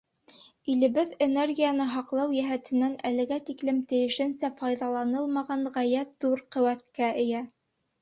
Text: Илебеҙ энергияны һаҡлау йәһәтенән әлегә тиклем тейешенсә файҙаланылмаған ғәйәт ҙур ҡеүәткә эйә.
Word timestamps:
Илебеҙ 0.75 1.11
энергияны 1.25 1.87
һаҡлау 1.91 2.33
йәһәтенән 2.39 2.97
әлегә 3.11 3.39
тиклем 3.51 3.85
тейешенсә 3.95 4.53
файҙаланылмаған 4.65 5.73
ғәйәт 5.81 6.15
ҙур 6.27 6.47
ҡеүәткә 6.59 7.17
эйә. 7.25 7.49